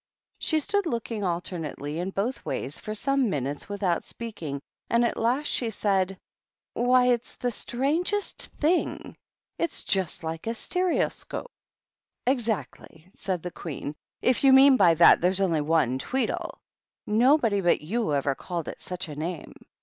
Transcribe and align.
She 0.39 0.59
stood 0.59 0.87
looking 0.87 1.23
alter* 1.23 1.59
nately 1.59 1.99
in 1.99 2.09
both 2.09 2.43
ways 2.43 2.79
for 2.79 2.95
some 2.95 3.29
minutes 3.29 3.69
without 3.69 4.03
speaking, 4.03 4.59
and 4.89 5.05
at 5.05 5.15
last 5.15 5.45
she 5.45 5.69
said, 5.69 6.17
"Why, 6.73 7.05
it's 7.09 7.35
the 7.35 7.51
strangest 7.51 8.47
thing! 8.49 9.15
It's 9.59 9.83
just 9.83 10.23
like 10.23 10.47
a 10.47 10.55
stereoscope!"" 10.55 11.51
Exactly," 12.25 13.09
said 13.13 13.43
the 13.43 13.51
Queen," 13.51 13.93
if 14.31 14.43
you 14.43 14.51
mean 14.53 14.75
by 14.75 14.95
that 14.95 14.97
that 14.97 15.21
there's 15.21 15.39
only 15.39 15.61
one 15.61 15.99
Tweedle. 15.99 16.57
Nobody 17.05 17.61
but 17.61 17.81
you 17.81 18.11
ever 18.15 18.33
called 18.33 18.67
it 18.67 18.81
such 18.81 19.07
a 19.07 19.15
name. 19.15 19.53